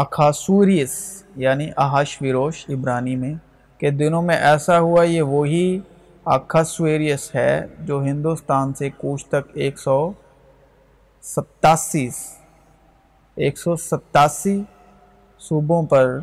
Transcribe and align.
اخاسوریس 0.00 0.94
یعنی 1.36 1.68
احاش 1.76 2.10
ویروش 2.22 2.64
عبرانی 2.70 3.14
میں، 3.16 3.34
کہ 3.80 3.90
دنوں 3.90 4.22
میں 4.22 4.36
ایسا 4.36 4.78
ہوا، 4.80 5.02
یہ 5.02 5.22
وہی 5.22 5.80
اخاسویریس 6.26 7.34
ہے 7.34 7.66
جو 7.80 8.02
ہندوستان 8.04 8.74
سے 8.74 8.90
کوچ 8.96 9.24
تک 9.26 9.50
ایک 9.54 9.78
سو 9.78 9.98
ستاسی، 11.24 12.08
ایک 13.36 13.58
سو 13.58 13.76
ستاسی 13.76 14.60
صوبوں 15.40 15.82
پر 15.82 16.18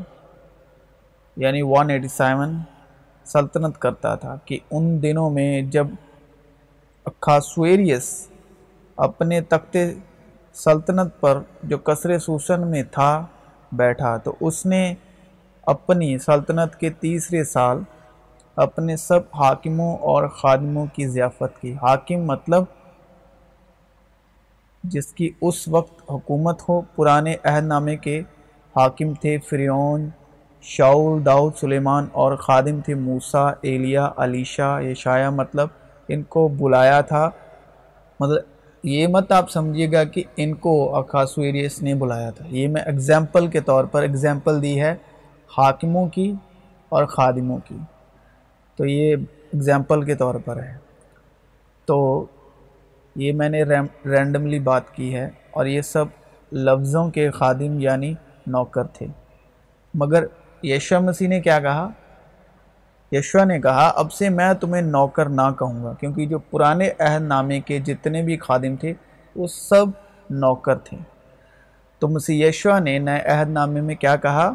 یعنی 1.37 1.61
ون 1.61 1.89
ایٹی 1.89 2.07
سیون 2.07 2.57
سلطنت 3.25 3.79
کرتا 3.81 4.15
تھا 4.15 4.35
کہ 4.45 4.59
ان 4.71 5.01
دنوں 5.03 5.29
میں 5.29 5.61
جب 5.71 5.87
اکھاسویریس 7.05 8.09
اپنے 8.97 9.41
تخت 9.41 9.77
سلطنت 10.55 11.19
پر 11.19 11.39
جو 11.63 11.77
قصر 11.83 12.17
سوسن 12.19 12.67
میں 12.67 12.83
تھا 12.91 13.25
بیٹھا 13.73 14.17
تو 14.17 14.35
اس 14.39 14.65
نے 14.65 14.93
اپنی 15.61 16.17
سلطنت 16.17 16.75
کے 16.75 16.89
تیسرے 16.89 17.43
سال 17.43 17.79
اپنے 18.55 18.97
سب 18.97 19.19
حاکموں 19.33 19.97
اور 19.97 20.27
خادموں 20.27 20.85
کی 20.93 21.07
ضیافت 21.07 21.61
کی۔ 21.61 21.73
حاکم 21.73 22.25
مطلب 22.25 22.63
جس 24.83 25.05
کی 25.05 25.29
اس 25.41 25.67
وقت 25.67 26.11
حکومت 26.11 26.69
ہو۔ 26.69 26.81
پرانے 26.81 27.35
عہد 27.43 27.63
نامے 27.63 27.97
کے 27.97 28.19
حاکم 28.75 29.13
تھے 29.13 29.37
فریون، 29.49 30.09
شاول، 30.61 31.25
داؤد، 31.25 31.53
سلیمان 31.55 32.07
اور 32.11 32.35
خادم 32.35 32.81
تھے 32.81 32.95
موسیٰ، 32.95 33.53
ایلیا، 33.61 34.09
علیشہ، 34.17 34.81
یشایہ۔ 34.81 35.29
مطلب 35.29 35.67
ان 36.07 36.23
کو 36.23 36.47
بلایا 36.47 37.01
تھا۔ 37.01 37.29
مطلب 38.19 38.52
یہ 38.83 39.07
مت 39.07 39.31
آپ 39.31 39.51
سمجھیے 39.51 39.91
گا 39.91 40.03
کہ 40.03 40.23
ان 40.37 40.53
کو 40.53 40.95
اکاسو 40.95 41.41
ایریس 41.41 41.81
نے 41.81 41.95
بلایا 41.95 42.29
تھا۔ 42.29 42.45
یہ 42.49 42.67
میں 42.67 42.81
اگزامپل 42.81 43.47
کے 43.47 43.61
طور 43.61 43.85
پر 43.85 44.03
اگزامپل 44.03 44.61
دی 44.61 44.81
ہے 44.81 44.95
حاکموں 45.57 46.07
کی 46.07 46.33
اور 46.89 47.05
خادموں 47.05 47.57
کی۔ 47.65 47.77
تو 48.75 48.85
یہ 48.85 49.15
اگزامپل 49.53 50.03
کے 50.03 50.15
طور 50.15 50.35
پر 50.45 50.63
ہے۔ 50.63 50.77
تو 51.85 52.25
یہ 53.15 53.31
میں 53.31 53.49
نے 53.49 53.63
رینڈملی 54.05 54.59
بات 54.59 54.95
کی 54.95 55.15
ہے 55.15 55.29
اور 55.51 55.65
یہ 55.65 55.81
سب 55.81 56.05
لفظوں 56.51 57.09
کے 57.09 57.31
خادم 57.31 57.79
یعنی 57.79 58.13
نوکر 58.47 58.83
تھے۔ 58.83 59.05
مگر 59.93 60.25
یشو 60.63 61.01
مسیح 61.01 61.27
نے 61.27 61.41
کیا 61.41 61.59
کہا؟ 61.59 61.89
یشوا 63.13 63.43
نے 63.43 63.61
کہا، 63.61 63.91
اب 63.95 64.13
سے 64.13 64.29
میں 64.29 64.53
تمہیں 64.53 64.81
نوکر 64.81 65.29
نہ 65.29 65.49
کہوں 65.59 65.83
گا، 65.83 65.93
کیونکہ 65.93 66.25
جو 66.25 66.39
پرانے 66.39 66.89
عہد 66.99 67.21
نامے 67.21 67.59
کے 67.59 67.79
جتنے 67.79 68.21
بھی 68.21 68.37
خادم 68.37 68.75
تھے، 68.75 68.93
وہ 69.35 69.47
سب 69.47 69.85
نوکر 70.29 70.75
تھے۔ 70.75 70.97
تو 71.99 72.07
مسیح 72.07 72.47
یشوا 72.47 72.79
نے 72.79 72.99
نئے 72.99 73.19
عہد 73.19 73.49
نامے 73.49 73.81
میں 73.81 73.95
کیا 73.95 74.15
کہا؟ 74.15 74.53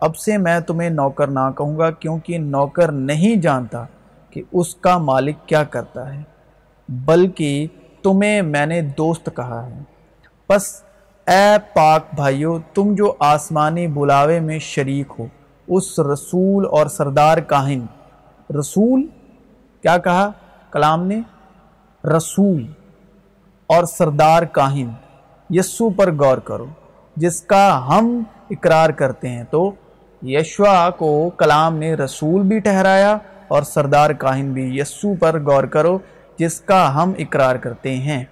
اب 0.00 0.16
سے 0.16 0.36
میں 0.38 0.60
تمہیں 0.60 0.90
نوکر 0.90 1.26
نہ 1.26 1.50
کہوں 1.56 1.78
گا، 1.78 1.90
کیونکہ 1.90 2.38
نوکر 2.38 2.92
نہیں 2.92 3.36
جانتا 3.36 3.84
کہ 4.30 4.42
اس 4.52 4.74
کا 4.74 4.98
مالک 4.98 5.36
کیا 5.46 5.64
کرتا 5.64 6.14
ہے، 6.14 6.22
بلکہ 6.88 7.66
تمہیں 8.02 8.42
میں 8.42 8.66
نے 8.66 8.80
دوست 8.80 9.30
کہا 9.36 9.66
ہے۔ 9.66 9.80
بس 10.48 10.82
اے 11.26 11.56
پاک 11.74 12.04
بھائیو، 12.14 12.58
تم 12.74 12.94
جو 12.94 13.14
آسمانی 13.18 13.86
بلاوے 13.86 14.40
میں 14.40 14.58
شریک 14.58 15.12
ہو 15.18 15.26
اس 15.68 16.00
رسول 16.00 16.66
اور 16.70 16.86
سردار 16.86 17.38
کاہن۔ 17.38 17.80
رسول، 18.58 19.06
کیا 19.82 19.98
کہا؟ 19.98 20.30
کلام 20.70 21.06
نے، 21.06 21.20
رسول 22.04 22.66
اور 23.66 23.84
سردار 23.84 24.42
کاہن۔ 24.42 24.90
یسو 25.50 25.90
پر 25.90 26.12
غور 26.12 26.38
کرو، 26.38 26.66
جس 27.16 27.42
کا 27.42 27.86
ہم 27.88 28.22
اقرار 28.50 28.90
کرتے 28.90 29.28
ہیں۔ 29.28 29.44
تو 29.50 29.72
یشوا 30.22 30.90
کو 30.90 31.30
کلام 31.30 31.76
نے 31.76 31.94
رسول 31.94 32.42
بھی 32.42 32.58
ٹھہرایا 32.58 33.18
اور 33.48 33.62
سردار 33.62 34.10
کاہن 34.10 34.52
بھی۔ 34.52 34.80
یسو 34.80 35.14
پر 35.14 35.40
غور 35.40 35.64
کرو، 35.64 35.98
جس 36.38 36.60
کا 36.60 37.02
ہم 37.02 37.12
اقرار 37.18 37.56
کرتے 37.56 37.96
ہیں۔ 37.96 38.24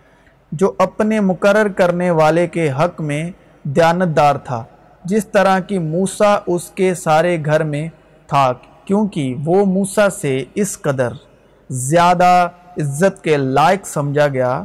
جو 0.52 0.72
اپنے 0.78 1.20
مقرر 1.20 1.68
کرنے 1.68 2.10
والے 2.10 2.46
کے 2.46 2.70
حق 2.70 3.00
میں 3.00 3.30
دیانتدار 3.62 4.34
تھا۔ 4.34 4.64
جس 5.04 5.26
طرح 5.26 5.58
کی 5.58 5.78
موسیٰ 5.78 6.38
اس 6.46 6.70
کے 6.70 6.94
سارے 6.94 7.38
گھر 7.44 7.64
میں 7.64 7.88
تھا، 8.26 8.52
کیونکہ 8.84 9.34
وہ 9.44 9.64
موسیٰ 9.64 10.08
سے 10.08 10.44
اس 10.54 10.80
قدر 10.80 11.12
زیادہ 11.70 12.48
عزت 12.80 13.24
کے 13.24 13.36
لائق 13.36 13.86
سمجھا 13.86 14.28
گیا، 14.28 14.64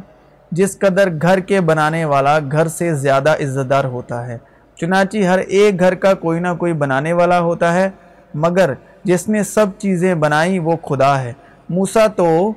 جس 0.52 0.80
قدر 0.80 1.10
گھر 1.22 1.40
کے 1.40 1.62
بنانے 1.62 2.06
والا 2.06 2.40
گھر 2.52 2.68
سے 2.68 2.94
زیادہ 2.94 3.30
عزت 3.30 3.70
دار 3.70 3.84
ہوتا 3.84 4.28
ہے۔ 4.28 4.38
چنانچہ 4.76 5.18
ہر 5.18 5.40
ایک 5.40 5.80
گھر 5.80 5.96
کا 5.96 6.14
کوئی 6.14 6.40
نہ 6.40 6.48
کوئی 6.58 6.74
بنانے 6.74 7.14
والا 7.14 7.40
ہوتا 7.40 7.74
ہے، 7.74 7.90
مگر 8.34 8.74
جس 9.04 9.30
نے 9.30 9.44
سب 9.44 9.66
چیزیں 9.78 10.16
بنائیں 10.16 10.60
وہ 10.60 10.76
خدا 10.90 11.22
ہے۔ 11.22 11.34
موسیٰ 11.70 12.08
تو 12.16 12.54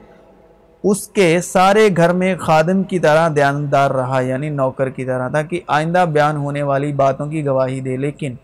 اس 0.84 1.09
کے 1.09 1.41
سارے 1.41 1.88
گھر 1.97 2.12
میں 2.12 2.37
خادم 2.37 2.82
کی 2.82 2.98
طرح 2.98 3.28
دیاندار 3.37 3.91
رہا 3.91 4.20
یعنی 4.20 4.48
نوکر 4.48 4.88
کی 4.88 5.04
طرح 5.04 5.28
تھا 5.28 5.43
کہ 5.43 5.60
آئندہ 5.66 6.04
بیان 6.12 6.37
ہونے 6.37 6.62
والی 6.62 6.93
باتوں 6.93 7.26
کی 7.26 7.47
گواہی 7.47 7.81
دے۔ 7.81 7.97
لیکن 7.97 8.34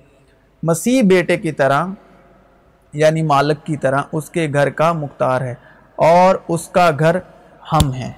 مسیح 0.62 1.02
بیٹے 1.02 1.36
کی 1.36 1.52
طرح 1.52 1.86
یعنی 2.92 3.22
مالک 3.22 3.66
کی 3.66 3.76
طرح، 3.76 4.02
اس 4.12 4.30
کے 4.30 4.48
گھر 4.52 4.70
کا 4.70 4.92
مختار 4.92 5.40
ہے 5.40 5.54
اور 5.96 6.34
اس 6.48 6.68
کا 6.68 6.90
گھر 6.98 7.16
ہم 7.72 7.92
ہیں۔ 7.92 8.12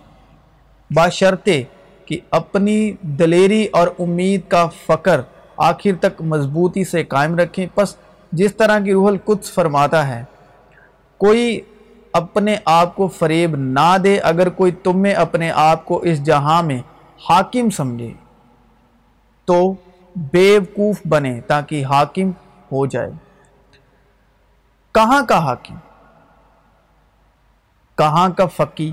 باشرتے 0.91 1.63
کہ 2.05 2.19
اپنی 2.31 2.93
دلیری 3.03 3.67
اور 3.73 3.89
امید 3.99 4.41
کا 4.49 4.67
فقر 4.87 5.21
آخر 5.57 5.91
تک 6.01 6.23
مضبوطی 6.23 6.85
سے 6.85 7.05
قائم 7.05 7.37
رکھیں۔ 7.37 7.67
پس 7.75 7.97
جس 8.33 8.55
طرح 8.55 8.79
کی 8.79 8.93
روح 8.93 9.09
القدس 9.09 9.53
فرماتا 9.53 10.09
ہے، 10.09 10.25
کوئی 11.19 11.61
اپنے 12.13 12.57
آپ 12.65 12.97
کو 12.97 13.09
فریب 13.09 13.57
نہ 13.57 13.99
دے 14.05 14.19
اگر 14.19 14.49
کوئی 14.49 14.73
تم 14.73 14.99
میں 14.99 15.15
اپنے 15.15 15.51
آپ 15.51 15.85
کو 15.85 15.99
اس 15.99 16.25
جہاں 16.25 16.63
میں 16.63 16.79
حاکم 17.29 17.71
سمجھے۔ 17.71 18.13
تو 19.45 19.75
بیوقوف 20.17 20.97
بنے 21.09 21.41
تاکہ 21.41 21.85
حاکم 21.85 22.31
ہو 22.73 22.87
جائے۔ 22.87 23.11
کہاں 24.93 25.23
کا 25.27 25.39
حاکم؟ 25.39 25.75
کہاں 27.95 28.29
کا 28.29 28.47
فقی؟ 28.47 28.91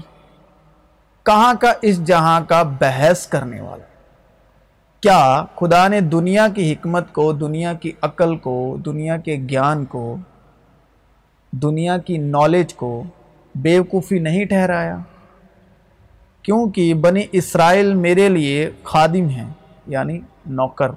کہاں 1.24 1.54
کا 1.54 1.74
اس 1.82 2.04
جہاں 2.04 2.42
کا 2.42 2.64
بحث 2.64 3.28
کرنے 3.28 3.62
والا؟ 3.62 3.86
کیا 5.02 5.46
خدا 5.56 5.88
نے 5.88 6.02
دنیا 6.02 6.48
کی 6.48 6.74
حکمت 6.74 7.14
کو، 7.14 7.32
دنیا 7.32 7.74
کی 7.74 7.92
عقل 8.02 8.38
کو، 8.38 8.78
دنیا 8.86 9.18
کے 9.18 9.38
گیان 9.50 9.86
کو 9.86 10.18
دنیا 11.52 11.97
کی 11.97 12.18
نالج 12.18 12.74
کو 12.74 13.03
بیوقوفی 13.56 14.19
نہیں 14.19 14.46
ٹھہرایا۔ 14.46 14.97
کیونکہ 16.41 16.94
بنی 16.94 17.24
اسرائیل 17.31 17.94
میرے 17.94 18.30
لیے 18.30 18.72
خادم 18.84 19.30
ہیں 19.30 19.50
یعنی 19.88 20.19
نوکر۔ 20.46 20.91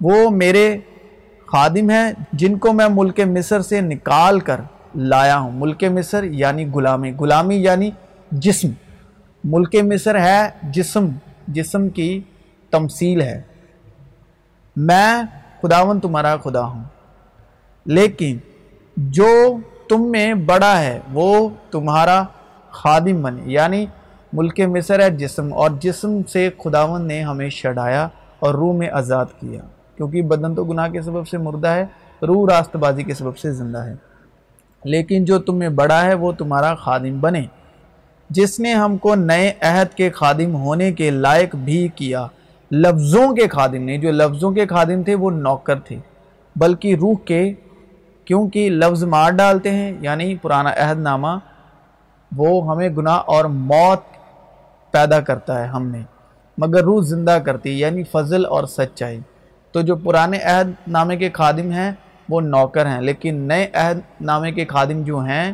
وہ 0.00 0.30
میرے 0.30 0.78
خادم 1.46 1.90
ہیں 1.90 2.12
جن 2.32 2.58
کو 2.58 2.72
میں 2.72 2.88
ملک 2.90 3.20
مصر 3.20 3.60
سے 3.60 3.80
نکال 3.80 4.40
کر 4.40 4.60
لایا 4.94 5.38
ہوں۔ 5.38 5.50
ملک 5.54 5.84
مصر 5.84 6.24
یعنی 6.24 6.66
غلامی۔ 6.66 7.12
غلامی 7.12 7.56
یعنی 7.56 7.90
جسم۔ 8.30 8.68
ملک 9.44 9.76
مصر 9.76 10.20
ہے 10.20 10.48
جسم۔ 10.62 11.08
جسم 11.48 11.88
کی 11.88 12.20
تمثیل 12.70 13.22
ہے۔ 13.22 13.42
میں 14.76 15.22
خداون 15.62 16.00
تمہارا 16.00 16.36
خدا 16.36 16.64
ہوں۔ 16.64 16.82
لیکن 17.86 18.38
جو 19.08 19.56
تم 19.88 20.10
میں 20.10 20.34
بڑا 20.34 20.80
ہے، 20.80 21.00
وہ 21.12 21.48
تمہارا 21.70 22.22
خادم 22.70 23.22
بنے۔ 23.22 23.42
یعنی 23.44 23.86
ملک 24.32 24.60
مصر 24.60 25.00
ہے، 25.00 25.10
جسم۔ 25.10 25.54
اور 25.54 25.70
جسم 25.80 26.22
سے 26.22 26.50
خداون 26.64 27.08
نے 27.08 27.22
ہمیں 27.22 27.48
شڑایا 27.48 28.08
اور 28.38 28.54
روح 28.54 28.72
میں 28.72 28.88
آزاد 28.88 29.26
کیا۔ 29.40 29.60
کیونکہ 29.96 30.22
بدن 30.22 30.54
تو 30.54 30.64
گناہ 30.64 30.88
کے 30.88 31.02
سبب 31.02 31.28
سے 31.28 31.38
مردہ 31.38 31.68
ہے، 31.68 31.82
روح 32.22 32.48
راست 32.50 32.76
بازی 32.76 33.02
کے 33.02 33.14
سبب 33.14 33.36
سے 33.36 33.52
زندہ 33.52 33.78
ہے۔ 33.78 33.94
لیکن 34.84 35.24
جو 35.24 35.38
تم 35.38 35.56
میں 35.56 35.68
بڑا 35.68 36.04
ہے، 36.04 36.14
وہ 36.14 36.32
تمہارا 36.32 36.74
خادم 36.74 37.20
بنے۔ 37.20 37.42
جس 38.30 38.60
نے 38.60 38.74
ہم 38.74 38.96
کو 38.96 39.14
نئے 39.14 39.52
عہد 39.60 39.94
کے 39.94 40.10
خادم 40.10 40.54
ہونے 40.54 40.92
کے 40.92 41.10
لائق 41.10 41.56
بھی 41.56 41.88
کیا۔ 41.88 42.26
لفظوں 42.70 43.34
کے 43.34 43.48
خادم 43.48 43.84
نے 43.84 43.98
جو 43.98 44.10
لفظوں 44.10 44.50
کے 44.50 44.66
خادم 44.66 45.02
تھے، 45.02 45.14
وہ 45.14 45.30
نوکر 45.30 45.80
تھے۔ 45.80 45.96
بلکہ 46.56 46.94
روح 46.94 47.14
کے 47.24 47.52
کیونکہ 48.30 48.70
لفظ 48.70 49.04
مار 49.04 49.30
ڈالتے 49.30 49.70
ہیں 49.70 49.92
یعنی 50.00 50.36
پرانا 50.36 50.70
عہد 50.76 50.98
نامہ 50.98 51.28
وہ 52.36 52.70
ہمیں 52.70 52.88
گناہ 52.88 53.22
اور 53.26 53.44
موت 53.44 54.00
پیدا 54.90 55.20
کرتا 55.20 55.60
ہے 55.60 55.66
ہم 55.66 55.86
نے 55.86 56.00
مگر 56.58 56.82
روح 56.82 57.02
زندہ 57.02 57.38
کرتی 57.44 57.80
یعنی 57.80 58.04
فضل 58.04 58.46
اور 58.46 58.64
سچائی۔ 58.64 59.20
تو 59.72 59.80
جو 59.80 59.96
پرانے 59.96 60.38
عہد 60.38 60.70
نامے 60.88 61.16
کے 61.16 61.30
خادم 61.30 61.70
ہیں، 61.70 61.92
وہ 62.28 62.40
نوکر 62.40 62.86
ہیں، 62.86 63.00
لیکن 63.00 63.34
نئے 63.34 63.68
عہد 63.74 63.98
نامے 64.20 64.52
کے 64.52 64.64
خادم 64.64 65.02
جو 65.02 65.18
ہیں، 65.18 65.52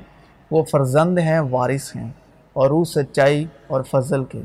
وہ 0.50 0.64
فرزند 0.64 1.18
ہیں، 1.18 1.40
وارث 1.40 1.96
ہیں، 1.96 2.10
اور 2.52 2.68
روح 2.68 2.84
سچائی 2.84 3.44
اور 3.66 3.82
فضل 3.82 4.24
کے۔ 4.24 4.40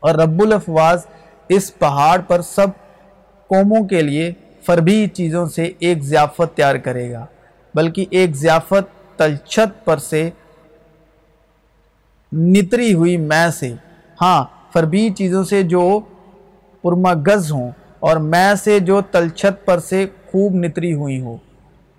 اور 0.00 0.14
رب 0.14 0.42
الافواز 0.42 1.06
اس 1.48 1.78
پہاڑ 1.78 2.20
پر 2.20 2.40
سب 2.40 2.68
قوموں 3.48 3.84
کے 3.84 4.02
لیے 4.02 4.32
فربی 4.66 5.06
چیزوں 5.06 5.46
سے 5.46 5.70
ایک 5.78 6.02
ضیافت 6.02 6.56
تیار 6.56 6.74
کرے 6.74 7.12
گا، 7.12 7.24
بلکہ 7.74 8.06
ایک 8.10 8.36
ضیافت 8.36 9.18
تلچھت 9.18 9.84
پر 9.84 9.96
سے 9.96 10.28
نتری 12.32 12.92
ہوئی 12.94 13.16
میں 13.16 13.48
سے۔ 13.48 13.72
ہاں 14.22 14.44
فربی 14.72 15.08
چیزوں 15.10 15.44
سے 15.44 15.62
جو 15.62 16.00
پرمگز 16.82 17.52
ہوں 17.52 17.70
اور 18.00 18.16
میں 18.16 18.54
سے 18.54 18.78
جو 18.78 19.00
تلچھت 19.00 19.64
پر 19.66 19.78
سے 19.78 20.06
خوب 20.26 20.54
نتری 20.54 20.92
ہوئی 20.94 21.20
ہو 21.20 21.36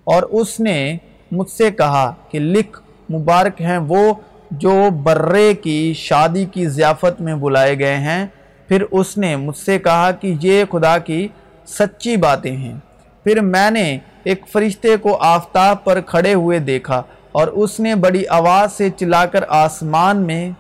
اور 0.08 0.24
اس 0.24 0.60
نے 0.60 0.98
مجھ 1.32 1.50
سے 1.50 1.72
کہا 1.72 2.14
کہ 2.30 2.40
لکھ، 2.40 2.80
مبارک 3.12 3.62
ہیں 3.62 3.78
وہ 3.78 4.14
جو 4.52 4.90
برے 5.04 5.54
کی 5.54 5.94
شادی 5.94 6.46
کی 6.46 6.68
ضیافت 6.68 7.22
میں 7.22 7.36
بلائے 7.36 7.80
گئے 7.80 7.96
ہیں۔ 7.96 8.26
پھر 8.68 8.84
اس 8.92 9.18
نے 9.18 9.36
مجھ 9.36 9.58
سے 9.58 9.80
کہا 9.80 10.12
کہ 10.12 10.34
یہ 10.42 10.64
خدا 10.72 10.98
کی 10.98 11.28
سچی 11.68 12.16
باتیں 12.18 12.56
ہیں۔ 12.58 12.80
پھر 13.24 13.42
میں 13.42 13.72
نے 13.72 13.98
ایک 14.24 14.46
فرشتے 14.54 14.98
کو 14.98 15.18
آفتاب 15.20 15.84
پر 15.84 16.02
کھڑے 16.02 16.34
ہوئے 16.34 16.60
دیکھا 16.60 17.02
اور 17.32 17.48
اس 17.48 17.80
نے 17.80 17.96
بڑی 17.96 18.24
آواز 18.30 18.74
سے 18.74 18.90
چلا 18.90 19.26
کر 19.26 19.44
آسمان 19.48 20.26
میں 20.28 20.52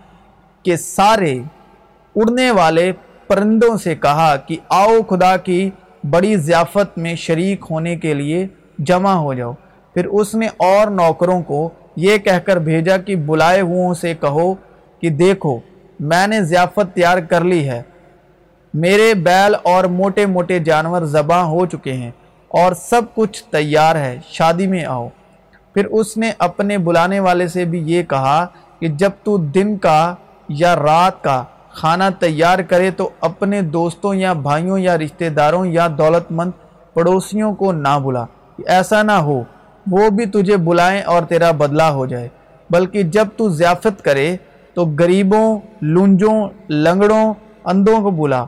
کے 0.63 0.77
سارے 0.77 1.39
اڑنے 2.15 2.51
والے 2.51 2.91
پرندوں 3.27 3.77
سے 3.77 3.95
کہا 3.95 4.35
کہ 4.35 4.57
آؤ 4.69 5.01
خدا 5.09 5.37
کی 5.37 5.69
بڑی 6.09 6.35
ضیافت 6.35 6.97
میں 6.97 7.15
شریک 7.15 7.65
ہونے 7.69 7.95
کے 7.95 8.13
لیے 8.13 8.47
جمع 8.79 9.13
ہو 9.13 9.33
جاؤ۔ 9.33 9.53
پھر 9.93 10.05
اس 10.05 10.35
نے 10.35 10.47
اور 10.57 10.87
نوکروں 10.87 11.41
کو 11.41 11.69
یہ 11.95 12.17
کہہ 12.17 12.39
کر 12.45 12.59
بھیجا 12.59 12.97
کہ 12.97 13.15
بلائے 13.15 13.61
ہوں 13.61 13.93
سے 13.93 14.13
کہو 14.21 14.53
کہ 15.01 15.09
دیکھو، 15.09 15.59
میں 15.99 16.27
نے 16.27 16.41
ضیافت 16.41 16.95
تیار 16.95 17.17
کر 17.17 17.43
لی 17.43 17.69
ہے۔ 17.69 17.81
میرے 18.73 19.13
بیل 19.13 19.55
اور 19.63 19.83
موٹے 19.83 20.25
موٹے 20.25 20.59
جانور 20.59 21.01
زباں 21.01 21.43
ہو 21.43 21.65
چکے 21.65 21.93
ہیں 21.93 22.11
اور 22.47 22.71
سب 22.73 23.01
کچھ 23.15 23.43
تیار 23.43 23.95
ہے، 23.95 24.19
شادی 24.27 24.67
میں 24.67 24.85
آؤ۔ 24.85 25.07
پھر 25.73 25.85
اس 25.85 26.17
نے 26.17 26.31
اپنے 26.39 26.77
بلانے 26.77 27.19
والے 27.19 27.47
سے 27.47 27.65
بھی 27.65 27.83
یہ 27.85 28.03
کہا 28.03 28.45
کہ 28.79 28.87
جب 28.87 29.09
تو 29.23 29.37
دن 29.37 29.77
کا 29.77 30.15
یا 30.49 30.75
رات 30.75 31.23
کا 31.23 31.43
کھانا 31.73 32.09
تیار 32.09 32.59
کرے 32.59 32.91
تو 32.91 33.09
اپنے 33.21 33.61
دوستوں 33.61 34.15
یا 34.15 34.33
بھائیوں 34.33 34.79
یا 34.79 34.97
رشتہ 34.97 35.29
داروں 35.29 35.65
یا 35.65 35.87
دولت 35.97 36.31
مند 36.31 36.51
پڑوسیوں 36.93 37.55
کو 37.55 37.71
نہ 37.71 37.99
بلا۔ 38.03 38.25
ایسا 38.65 39.03
نہ 39.03 39.11
ہو، 39.11 39.43
وہ 39.91 40.09
بھی 40.09 40.25
تجھے 40.25 40.57
بلائیں 40.57 41.01
اور 41.01 41.21
تیرا 41.21 41.51
بدلہ 41.51 41.83
ہو 41.83 42.05
جائے۔ 42.05 42.27
بلکہ 42.69 43.03
جب 43.03 43.27
تو 43.37 43.49
ضیافت 43.49 44.03
کرے 44.03 44.37
تو 44.73 44.85
غریبوں، 44.99 45.59
لنجوں، 45.81 46.49
لنگڑوں 46.69 47.33
اندوں 47.65 48.01
کو 48.01 48.11
بلا۔ 48.11 48.45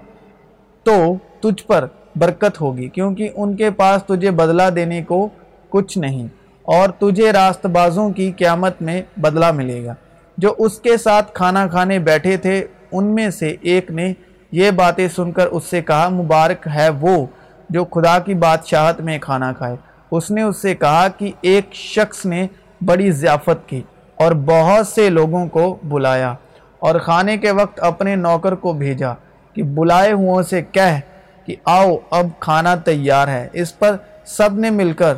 تو 0.90 1.14
تجھ 1.40 1.68
پر 1.68 1.86
برکت 2.16 2.62
ہوگی، 2.62 2.90
کیونکہ 2.90 3.30
ان 3.36 3.56
کے 3.56 3.72
پاس 3.72 4.04
تجھے 4.04 4.32
بدلہ 4.32 4.70
دینے 4.76 5.04
کو 5.04 5.30
کچھ 5.70 5.98
نہیں 5.98 6.28
اور 6.64 6.90
تجھے 6.90 7.32
راست 7.32 7.66
بازوں 7.66 8.10
کی 8.10 8.32
قیامت 8.32 8.82
میں 8.82 9.02
بدلہ 9.18 9.52
ملے 9.52 9.86
گا۔ 9.86 9.94
جو 10.38 10.56
اس 10.58 10.80
کے 10.80 10.98
ساتھ 10.98 11.32
کھانا 11.34 11.68
کھانے 11.68 12.00
بیٹھے 12.00 12.38
تھے، 12.38 12.68
ان 12.92 13.06
میں 13.06 13.30
سے 13.30 13.56
ایک 13.62 13.92
نے 13.92 14.14
یہ 14.52 14.72
باتیں 14.72 15.08
سن 15.16 15.32
کر 15.32 15.48
اس 15.48 15.64
سے 15.64 15.82
کہا، 15.82 16.10
مبارک 16.10 16.68
ہے 16.76 16.90
وہ 16.90 17.26
جو 17.70 17.86
خدا 17.86 18.20
کی 18.20 18.34
بادشاہت 18.34 19.02
میں 19.02 19.18
کھانا 19.20 19.54
کھائے۔ 19.54 19.76
اس 20.12 20.32
نے 20.32 20.42
اس 20.42 20.62
سے 20.62 20.76
کہا 20.76 21.08
کہ 21.08 21.32
ایک 21.42 21.74
شخص 21.74 22.26
نے 22.26 22.48
بڑی 22.86 23.12
ضیافت 23.12 23.70
کی 23.70 23.82
اور 24.16 24.32
بہت 24.32 24.88
سے 24.88 25.10
لوگوں 25.10 25.48
کو 25.48 25.78
بلایا 25.84 26.34
اور 26.80 27.00
کھانے 27.00 27.38
کے 27.38 27.52
وقت 27.52 27.80
اپنے 27.80 28.16
نوکر 28.16 28.56
کو 28.56 28.74
بھیجا۔ 28.74 29.14
کہ 29.60 29.64
بلائے 29.64 30.14
ہوں 30.14 30.42
سے 30.42 30.62
کہہ 30.62 31.00
کہ 31.46 31.56
آؤ، 31.66 31.98
اب 32.10 32.28
کھانا 32.40 32.76
تیار 32.76 33.28
ہے۔ 33.28 33.48
اس 33.54 33.80
پر 33.80 33.96
سب 34.26 34.54
نے 34.54 34.70
مل 34.70 34.94
کر 34.94 35.14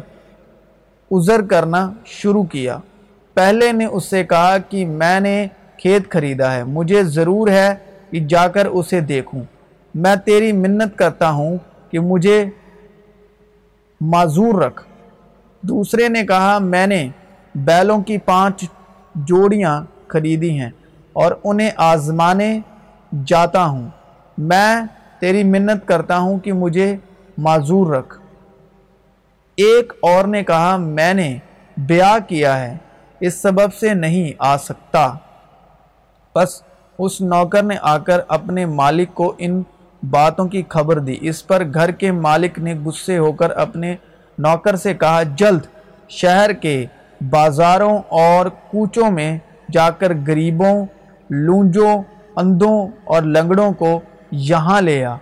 عذر 1.11 1.41
کرنا 1.41 1.93
شروع 2.05 2.43
کیا۔ 2.43 2.77
پہلے 3.33 3.71
نے 3.71 3.85
اس 3.85 4.05
سے 4.05 4.23
کہا 4.23 4.57
کہ 4.57 4.85
میں 4.85 5.19
نے 5.19 5.47
کھیت 5.77 6.09
خریدا 6.09 6.53
ہے، 6.53 6.63
مجھے 6.63 7.03
ضرور 7.03 7.47
ہے 7.47 7.75
کہ 8.11 8.19
جا 8.19 8.47
کر 8.47 8.65
اسے 8.65 8.99
دیکھوں۔ 8.99 9.41
میں 9.95 10.15
تیری 10.15 10.51
منت 10.51 10.97
کرتا 10.97 11.29
ہوں 11.29 11.57
کہ 11.91 11.99
مجھے 11.99 12.45
معذور 14.01 14.61
رکھ۔ 14.61 14.83
دوسرے 15.61 16.09
نے 16.09 16.25
کہا، 16.25 16.57
میں 16.57 16.87
نے 16.87 17.07
بیلوں 17.55 18.01
کی 18.01 18.17
پانچ 18.17 18.65
جوڑیاں 19.15 19.83
خریدی 20.07 20.59
ہیں 20.59 20.69
اور 21.13 21.31
انہیں 21.43 21.71
آزمانے 21.77 22.59
جاتا 23.25 23.65
ہوں۔ 23.65 23.89
میں 24.41 24.81
تیری 25.19 25.43
منت 25.43 25.87
کرتا 25.87 26.17
ہوں 26.17 26.39
کہ 26.39 26.53
مجھے 26.53 26.95
معذور 27.37 27.93
رکھ۔ 27.93 28.19
ایک 29.55 29.93
اور 30.01 30.25
نے 30.25 30.43
کہا، 30.43 30.77
میں 30.77 31.13
نے 31.13 31.37
بیاہ 31.77 32.29
کیا 32.29 32.59
ہے، 32.59 32.77
اس 33.19 33.41
سبب 33.41 33.73
سے 33.73 33.93
نہیں 33.93 34.31
آ 34.39 34.57
سکتا۔ 34.57 35.13
بس 36.35 36.63
اس 36.99 37.21
نوکر 37.21 37.63
نے 37.63 37.75
آ 37.81 37.97
کر 37.97 38.19
اپنے 38.27 38.65
مالک 38.65 39.13
کو 39.13 39.35
ان 39.37 39.61
باتوں 40.09 40.47
کی 40.47 40.63
خبر 40.69 40.99
دی۔ 40.99 41.17
اس 41.21 41.47
پر 41.47 41.63
گھر 41.73 41.91
کے 41.91 42.11
مالک 42.11 42.59
نے 42.59 42.73
غصے 42.85 43.17
ہو 43.17 43.31
کر 43.31 43.49
اپنے 43.49 43.95
نوکر 44.37 44.75
سے 44.75 44.93
کہا، 44.93 45.23
جلد 45.23 45.61
شہر 46.09 46.53
کے 46.53 46.85
بازاروں 47.29 47.97
اور 48.09 48.45
کوچوں 48.45 49.11
میں 49.11 49.37
جا 49.71 49.89
کر 49.89 50.11
غریبوں، 50.27 50.85
لونجوں 51.29 52.03
اندوں 52.35 52.87
اور 53.03 53.21
لنگڑوں 53.21 53.71
کو 53.71 54.01
یہاں 54.31 54.81
لے 54.81 55.05
آ۔ 55.05 55.15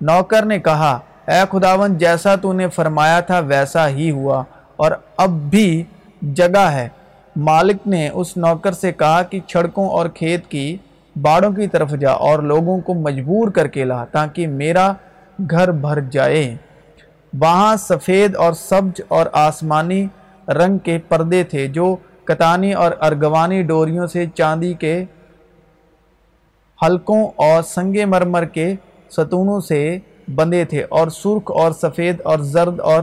نوکر 0.00 0.44
نے 0.44 0.58
کہا، 0.58 0.98
اے 1.28 1.42
خداون 1.50 1.98
جیسا 1.98 2.36
تو 2.36 2.52
نے 2.52 2.68
فرمایا 2.68 3.20
تھا، 3.20 3.38
ویسا 3.38 3.88
ہی 3.88 4.10
ہوا، 4.10 4.44
اور 4.76 4.92
اب 5.16 5.30
بھی 5.30 5.84
جگہ 6.22 6.58
ہے۔ 6.58 6.88
مالک 7.36 7.76
نے 7.86 8.08
اس 8.08 8.36
نوکر 8.36 8.72
سے 8.72 8.92
کہا 8.92 9.22
کہ 9.22 9.40
چھڑکوں 9.46 9.88
اور 9.88 10.08
کھیت 10.08 10.46
کی 10.46 10.76
باڑوں 11.22 11.52
کی 11.52 11.66
طرف 11.66 11.90
جا 11.90 12.10
اور 12.10 12.38
لوگوں 12.38 12.80
کو 12.80 12.94
مجبور 12.94 13.48
کر 13.48 13.66
کے 13.66 13.84
لا 13.84 14.04
تاکہ 14.04 14.46
میرا 14.46 14.92
گھر 15.50 15.70
بھر 15.70 16.00
جائے۔ 16.00 16.56
وہاں 17.40 17.76
سفید 17.76 18.36
اور 18.36 18.52
سبج 18.52 19.00
اور 19.08 19.26
آسمانی 19.32 20.06
رنگ 20.48 20.78
کے 20.78 20.98
پردے 21.08 21.44
تھے، 21.44 21.66
جو 21.66 21.96
کتانی 22.24 22.72
اور 22.72 22.92
ارگوانی 23.00 23.62
ڈوریوں 23.62 24.06
سے 24.06 24.26
چاندی 24.34 24.74
کے 24.74 25.04
حلقوں 26.80 27.22
اور 27.36 27.62
سنگ 27.62 27.96
مرمر 28.08 28.44
کے 28.44 28.74
ستونوں 29.10 29.60
سے 29.60 29.80
بندے 30.34 30.64
تھے 30.64 30.82
اور 30.90 31.08
سرخ 31.08 31.50
اور 31.54 31.72
سفید 31.72 32.20
اور 32.24 32.38
زرد 32.46 32.80
اور 32.84 33.02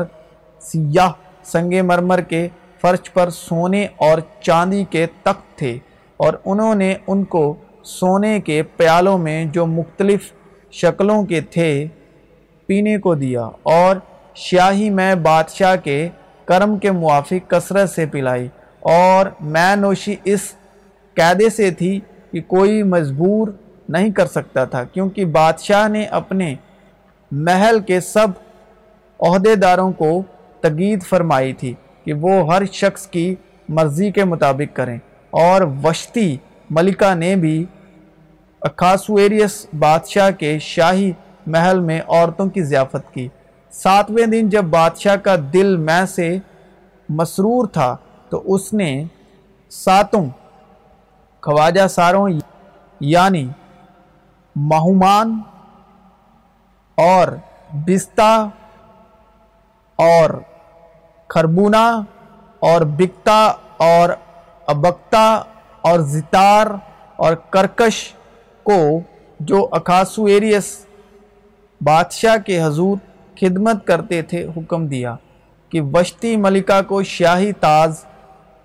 سیاہ 0.61 1.11
سنگ 1.45 1.73
مرمر 1.85 2.21
کے 2.21 2.47
فرش 2.81 3.11
پر 3.13 3.29
سونے 3.29 3.85
اور 3.97 4.19
چاندی 4.41 4.83
کے 4.89 5.05
تخت 5.23 5.57
تھے 5.57 5.77
اور 6.19 6.33
انہوں 6.45 6.75
نے 6.75 6.93
ان 7.07 7.23
کو 7.23 7.43
سونے 7.83 8.39
کے 8.39 8.61
پیالوں 8.77 9.17
میں 9.17 9.43
جو 9.45 9.65
مختلف 9.65 10.31
شکلوں 10.73 11.23
کے 11.25 11.41
تھے 11.51 11.69
پینے 12.69 12.97
کو 12.97 13.13
دیا 13.15 13.49
اور 13.63 13.95
شاہی 14.35 14.89
میں 14.89 15.13
بادشاہ 15.15 15.75
کے 15.83 16.07
کرم 16.47 16.77
کے 16.77 16.91
موافق 16.91 17.49
کثرت 17.49 17.89
سے 17.89 18.05
پلائی 18.05 18.47
اور 18.91 19.25
میں 19.41 19.75
نوشی 19.75 20.15
اس 20.23 20.51
قیدے 21.17 21.49
سے 21.49 21.69
تھی 21.71 21.99
کہ 22.31 22.41
کوئی 22.47 22.81
مجبور 22.83 23.47
نہیں 23.89 24.11
کر 24.11 24.25
سکتا 24.25 24.65
تھا، 24.65 24.83
کیونکہ 24.83 25.25
بادشاہ 25.25 25.87
نے 25.87 26.05
اپنے 26.05 26.55
محل 27.31 27.79
کے 27.79 27.99
سب 27.99 28.27
عہدے 29.19 29.55
داروں 29.55 29.91
کو 29.91 30.23
تقید 30.59 31.03
فرمائی 31.03 31.53
تھی 31.53 31.73
کہ 32.03 32.13
وہ 32.13 32.53
ہر 32.53 32.65
شخص 32.65 33.07
کی 33.07 33.35
مرضی 33.69 34.11
کے 34.11 34.23
مطابق 34.23 34.75
کریں۔ 34.75 34.97
اور 35.29 35.61
وشتی 35.83 36.37
ملکہ 36.69 37.15
نے 37.15 37.35
بھی 37.35 37.65
اکاسویریس 38.61 39.65
بادشاہ 39.79 40.31
کے 40.31 40.59
شاہی 40.59 41.11
محل 41.47 41.79
میں 41.79 42.01
عورتوں 42.07 42.49
کی 42.49 42.63
ضیافت 42.63 43.13
کی۔ 43.13 43.27
ساتویں 43.71 44.25
دن 44.25 44.49
جب 44.49 44.63
بادشاہ 44.63 45.15
کا 45.15 45.35
دل 45.53 45.77
میں 45.77 46.05
سے 46.05 46.37
مسرور 47.09 47.67
تھا، 47.67 47.95
تو 48.29 48.55
اس 48.55 48.73
نے 48.73 49.03
ساتوں 49.69 50.25
خواجہ 51.41 51.87
ساروں 51.87 52.29
یعنی 52.99 53.47
مہمان 54.55 55.39
اور 56.97 57.27
بستہ 57.87 58.49
اور 59.99 60.29
خربونہ 61.29 61.85
اور 62.61 62.81
بکتا 62.81 63.41
اور 63.77 64.09
ابکتا 64.67 65.25
اور 65.83 65.99
زتار 65.99 66.67
اور 67.15 67.33
کرکش 67.49 68.13
کو 68.65 68.99
جو 69.39 69.67
اکاسو 69.71 70.25
ایریس 70.25 70.85
بادشاہ 71.81 72.37
کے 72.37 72.61
حضور 72.63 72.97
خدمت 73.37 73.85
کرتے 73.87 74.21
تھے 74.21 74.45
حکم 74.57 74.87
دیا 74.87 75.15
کہ 75.71 75.81
وشتی 75.93 76.35
ملکہ 76.35 76.81
کو 76.87 77.03
شاہی 77.03 77.51
تاز 77.53 78.05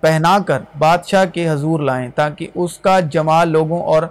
پہنا 0.02 0.38
کر 0.46 0.62
بادشاہ 0.78 1.24
کے 1.24 1.48
حضور 1.50 1.80
لائیں 1.80 2.08
تاکہ 2.10 2.48
اس 2.54 2.78
کا 2.78 3.00
جمال 3.00 3.48
لوگوں 3.48 3.80
اور 3.82 4.02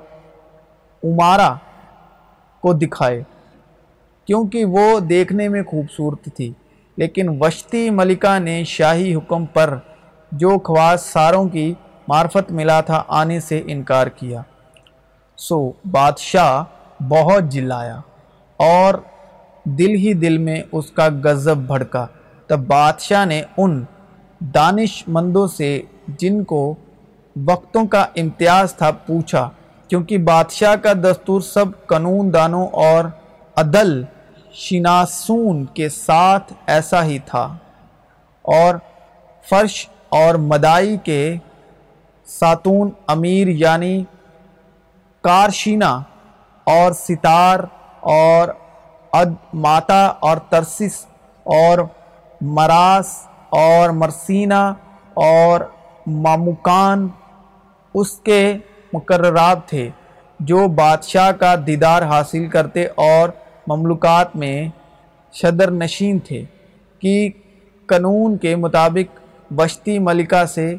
عمارہ 1.03 1.53
کو 2.61 2.73
دکھائے، 2.73 3.23
کیونکہ 4.25 4.65
وہ 4.65 4.99
دیکھنے 4.99 5.49
میں 5.49 5.63
خوبصورت 5.63 6.29
تھی۔ 6.35 6.53
لیکن 6.97 7.29
وشتی 7.29 7.89
ملکہ 7.89 8.39
نے 8.39 8.63
شاہی 8.63 9.15
حکم 9.15 9.45
پر 9.45 9.77
جو 10.31 10.57
خواص 10.63 11.05
ساروں 11.05 11.49
کی 11.49 11.73
معرفت 12.07 12.51
ملا 12.51 12.81
تھا، 12.81 13.03
آنے 13.07 13.39
سے 13.39 13.61
انکار 13.67 14.07
کیا۔ 14.07 14.41
سو 15.37 15.71
بادشاہ 15.91 16.63
بہت 17.03 17.43
جلایا 17.43 17.99
اور 18.57 18.93
دل 19.63 19.89
ہی 19.89 20.13
دل 20.13 20.37
میں 20.37 20.61
اس 20.71 20.91
کا 20.91 21.09
غضب 21.23 21.57
بھڑکا۔ 21.57 22.07
تب 22.47 22.59
بادشاہ 22.59 23.25
نے 23.25 23.41
ان 23.57 23.83
دانش 24.39 25.03
مندوں 25.07 25.47
سے 25.47 25.81
جن 26.07 26.43
کو 26.43 26.75
وقتوں 27.45 27.87
کا 27.87 28.05
امتیاز 28.15 28.75
تھا 28.75 28.91
پوچھا 28.91 29.49
کیونکہ 29.87 30.17
بادشاہ 30.17 30.75
کا 30.75 30.93
دستور 30.93 31.41
سب 31.41 31.65
قانون 31.85 32.33
دانوں 32.33 32.67
اور 32.67 33.05
عدل 33.55 34.03
شناسون 34.53 35.65
کے 35.65 35.89
ساتھ 35.89 36.53
ایسا 36.67 37.03
ہی 37.03 37.19
تھا۔ 37.19 37.57
اور 38.41 38.75
فرش 39.49 39.89
اور 40.09 40.35
مدائی 40.35 40.97
کے 40.97 41.35
ساتون 42.25 42.89
امیر 43.07 43.47
یعنی 43.47 44.03
کارشینہ 45.21 46.01
اور 46.63 46.91
ستار 46.91 47.59
اور 47.99 48.47
اد 49.11 49.25
ماتا 49.53 50.05
اور 50.05 50.37
ترسس 50.37 51.05
اور 51.43 51.79
مراس 52.41 53.27
اور 53.49 53.89
مرسینہ 53.89 54.73
اور 55.13 55.61
مامکان 56.07 57.07
اس 57.93 58.11
کے 58.11 58.57
مقررات 58.97 59.67
تھے 59.67 59.89
جو 60.39 60.67
بادشاہ 60.67 61.31
کا 61.31 61.55
دیدار 61.67 62.01
حاصل 62.01 62.47
کرتے 62.47 62.85
اور 62.85 63.29
مملکات 63.67 64.35
میں 64.35 64.57
شدر 65.33 65.71
نشین 65.71 66.19
تھے 66.19 66.43
کہ 66.99 67.29
قانون 67.85 68.37
کے 68.37 68.55
مطابق 68.55 69.19
بشتی 69.53 69.99
ملکہ 69.99 70.45
سے 70.45 70.75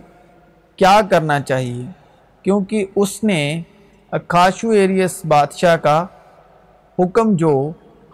کیا 0.78 1.00
کرنا 1.10 1.40
چاہیے، 1.40 1.84
کیونکہ 2.42 2.84
اس 2.96 3.24
نے 3.24 3.40
اکاشو 4.12 4.70
ایریس 4.70 5.20
بادشاہ 5.24 5.76
کا 5.76 5.98
حکم 6.98 7.34
جو 7.36 7.52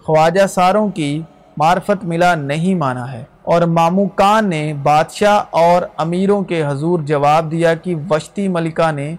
خواجہ 0.05 0.47
ساروں 0.47 0.89
کی 0.89 1.13
معرفت 1.57 2.05
ملا 2.05 2.35
نہیں 2.35 2.75
مانا 2.75 3.13
ہے۔ 3.13 3.25
اور 3.43 3.63
ماموکان 3.63 4.49
نے 4.51 4.63
بادشاہ 4.83 5.43
اور 5.51 5.83
امیروں 5.97 6.43
کے 6.43 6.63
حضور 6.67 7.01
جواب 7.01 7.51
دیا 7.51 7.75
کہ 7.75 7.95
وشتی 8.11 8.49
ملکہ 8.49 8.91
نے 8.93 9.15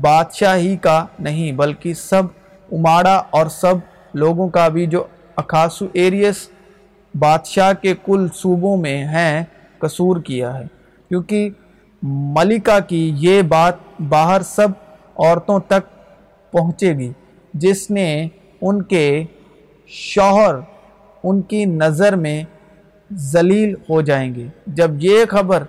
بادشاہ 0.00 0.56
ہی 0.56 0.76
کا 0.76 1.06
نہیں، 1.18 1.52
بلکہ 1.52 1.94
سب 1.94 2.22
اماڑا 2.72 3.22
اور 3.30 3.46
سب 3.46 3.74
لوگوں 4.14 4.48
کا 4.48 4.68
بھی 4.68 4.86
جو 4.86 5.04
اکاسو 5.36 5.86
ایریس 5.92 6.48
بادشاہ 7.18 7.72
کے 7.72 7.94
کل 8.04 8.26
صوبوں 8.34 8.76
میں 8.76 9.04
ہیں، 9.04 9.44
قصور 9.78 10.20
کیا 10.20 10.58
ہے۔ 10.58 10.64
کیونکہ 11.08 11.50
ملکہ 12.02 12.78
کی 12.88 13.12
یہ 13.16 13.42
بات 13.42 13.74
باہر 14.08 14.42
سب 14.42 14.68
عورتوں 15.16 15.60
تک 15.60 16.12
پہنچے 16.52 16.92
گی، 16.92 17.12
جس 17.54 17.90
نے 17.90 18.28
ان 18.60 18.82
کے 18.82 19.24
شوہر 19.86 20.54
ان 21.22 21.42
کی 21.42 21.64
نظر 21.64 22.16
میں 22.16 22.42
ذلیل 23.12 23.74
ہو 23.74 24.00
جائیں 24.00 24.34
گے۔ 24.34 24.46
جب 24.66 24.90
یہ 24.98 25.24
خبر 25.28 25.62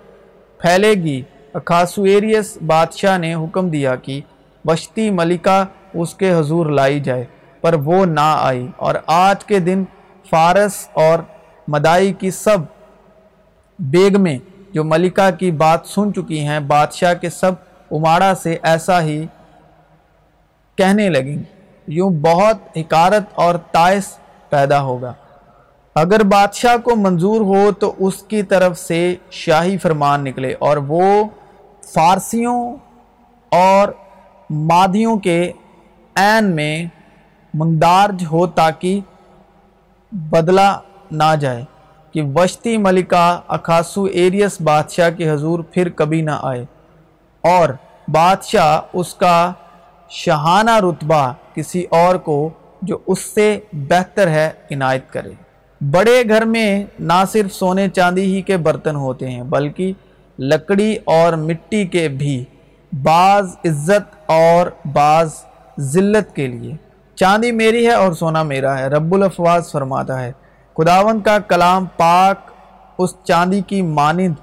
پھیلے 0.58 0.92
گی 0.92 1.22
اکاسویریس 1.56 2.58
بادشاہ 2.66 3.18
نے 3.18 3.34
حکم 3.34 3.68
دیا 3.68 3.96
کہ 3.96 4.20
بشتی 4.66 5.10
ملکہ 5.10 5.64
اس 5.94 6.14
کے 6.14 6.34
حضور 6.34 6.66
لائی 6.66 7.00
جائے، 7.00 7.24
پر 7.60 7.74
وہ 7.74 8.06
نہ 8.06 8.36
آئی۔ 8.40 8.68
اور 8.76 8.94
آج 9.06 9.44
کے 9.44 9.58
دن 9.58 9.84
فارس 10.30 10.88
اور 10.92 11.18
مدائی 11.68 12.12
کی 12.12 12.30
سب 12.30 12.58
بیگمیں 13.78 14.38
جو 14.72 14.84
ملکہ 14.84 15.30
کی 15.38 15.50
بات 15.50 15.80
سن 15.84 16.14
چکی 16.14 16.46
ہیں، 16.46 16.60
بادشاہ 16.60 17.14
کے 17.14 17.30
سب 17.30 17.52
اماڑا 17.90 18.34
سے 18.34 18.56
ایسا 18.62 19.02
ہی 19.02 19.26
کہنے 20.76 21.08
لگیں۔ 21.08 21.42
یوں 21.86 22.10
بہت 22.10 22.56
حکارت 22.76 23.22
اور 23.34 23.54
تائس 23.54 24.18
پیدا 24.48 24.82
ہوگا۔ 24.82 25.12
اگر 25.94 26.22
بادشاہ 26.22 26.76
کو 26.76 26.96
منظور 26.96 27.40
ہو 27.40 27.72
تو 27.72 27.94
اس 27.98 28.22
کی 28.22 28.42
طرف 28.42 28.78
سے 28.78 29.14
شاہی 29.30 29.78
فرمان 29.78 30.24
نکلے 30.24 30.54
اور 30.58 30.76
وہ 30.76 31.24
فارسیوں 31.94 32.76
اور 33.52 33.88
مادیوں 34.50 35.16
کے 35.16 35.52
عین 36.16 36.44
میں 36.44 36.84
مندارج 37.54 38.24
ہو 38.32 38.46
تاکہ 38.46 39.00
بدلہ 40.12 40.78
نہ 41.10 41.34
جائے 41.40 41.64
کہ 42.12 42.22
وشتی 42.34 42.76
ملکہ 42.76 43.40
اکاسو 43.48 44.04
ایریس 44.04 44.60
بادشاہ 44.60 45.10
کے 45.10 45.30
حضور 45.30 45.60
پھر 45.72 45.88
کبھی 45.88 46.20
نہ 46.20 46.38
آئے 46.42 46.64
اور 47.44 47.68
بادشاہ 48.08 48.80
اس 48.92 49.14
کا 49.14 49.52
شہانہ 50.10 50.76
رتبہ 50.76 51.32
کسی 51.54 51.84
اور 51.90 52.14
کو 52.14 52.50
جو 52.82 52.98
اس 53.06 53.20
سے 53.34 53.58
بہتر 53.72 54.28
ہے 54.28 54.50
عنایت 54.70 55.10
کرے۔ 55.12 55.32
بڑے 55.80 56.22
گھر 56.28 56.44
میں 56.44 56.84
نہ 56.98 57.22
صرف 57.32 57.52
سونے 57.52 57.88
چاندی 57.88 58.24
ہی 58.34 58.42
کے 58.42 58.56
برتن 58.56 58.96
ہوتے 58.96 59.30
ہیں، 59.30 59.42
بلکہ 59.42 59.92
لکڑی 60.38 60.96
اور 61.04 61.32
مٹی 61.32 61.86
کے 61.86 62.08
بھی 62.08 62.44
بعض 63.02 63.46
عزت 63.64 64.30
اور 64.30 64.66
بعض 64.92 65.34
ذلت 65.80 66.36
کے 66.36 66.46
لیے۔ 66.46 66.74
چاندی 67.14 67.52
میری 67.52 67.86
ہے 67.86 67.92
اور 67.92 68.12
سونا 68.12 68.42
میرا 68.42 68.78
ہے۔ 68.78 68.88
رب 68.88 69.14
الافواز 69.14 69.70
فرماتا 69.72 70.22
ہے۔ 70.22 70.32
خداون 70.76 71.20
کا 71.20 71.38
کلام 71.38 71.86
پاک 71.96 72.50
اس 72.98 73.14
چاندی 73.24 73.60
کی 73.60 73.82
مانند 73.82 74.34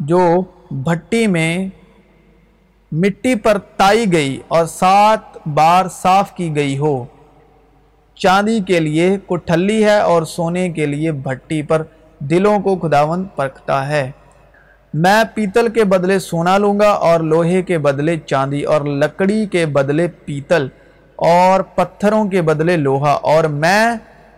جو 0.00 0.42
بھٹی 0.70 1.26
میں 1.26 1.68
مٹی 2.92 3.34
پر 3.34 3.58
تائی 3.76 4.12
گئی 4.12 4.40
اور 4.48 4.66
سات 4.66 5.48
بار 5.54 5.86
صاف 5.88 6.32
کی 6.32 6.56
گئی 6.56 6.78
ہو۔ 6.78 7.04
چاندی 8.14 8.60
کے 8.60 8.80
لیے 8.80 9.18
کٹھلی 9.26 9.84
ہے 9.84 9.98
اور 9.98 10.22
سونے 10.22 10.70
کے 10.70 10.86
لیے 10.86 11.12
بھٹی 11.12 11.62
پر 11.62 11.82
دلوں 12.18 12.58
کو 12.58 12.76
خداون 12.76 13.24
پرکھتا 13.24 13.88
ہے۔ 13.88 14.10
میں 14.94 15.24
پیتل 15.34 15.68
کے 15.68 15.84
بدلے 15.84 16.18
سونا 16.18 16.58
لوں 16.58 16.78
گا 16.80 16.88
اور 16.88 17.20
لوہے 17.20 17.62
کے 17.62 17.78
بدلے 17.78 18.16
چاندی 18.16 18.62
اور 18.62 18.80
لکڑی 18.80 19.46
کے 19.46 19.66
بدلے 19.66 20.06
پیتل 20.24 20.66
اور 21.16 21.60
پتھروں 21.60 22.24
کے 22.24 22.42
بدلے 22.42 22.76
لوہا 22.76 23.10
اور 23.10 23.44
میں 23.44 23.94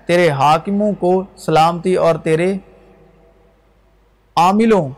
تیرے 0.07 0.31
حاکموں 0.31 0.93
کو 0.93 1.25
سلامتی 1.37 1.95
اور 1.95 2.15
تیرے 2.15 2.53
عاملوں 4.37 4.89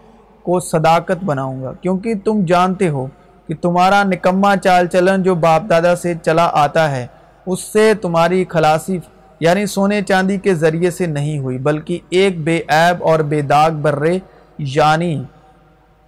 کو 0.43 0.61
صداقت 0.61 1.25
بناؤں 1.25 1.63
گا۔ 1.63 1.73
کیونکہ 1.73 2.15
تم 2.25 2.45
جانتے 2.45 2.89
ہو 2.89 3.07
کہ 3.47 3.55
تمہارا 3.63 4.03
نکمہ 4.03 4.55
چال 4.65 4.87
چلن 4.87 5.23
جو 5.23 5.35
باپ 5.35 5.63
دادا 5.71 5.97
سے 5.97 6.15
چلا 6.23 6.49
آتا 6.53 6.91
ہے، 6.91 7.07
اس 7.47 7.61
سے 7.61 7.93
تمہاری 7.95 8.45
خلاصی 8.49 8.99
یعنی 9.41 9.67
سونے 9.67 10.03
چاندی 10.03 10.39
کے 10.39 10.55
ذریعے 10.55 10.91
سے 10.91 11.07
نہیں 11.07 11.39
ہوئی، 11.39 11.59
بلکہ 11.59 11.99
ایک 12.11 12.41
بے 12.45 12.61
عیب 12.69 13.05
اور 13.05 13.21
بے 13.21 13.41
داغ 13.41 13.71
برے 13.71 14.19
یعنی 14.59 15.23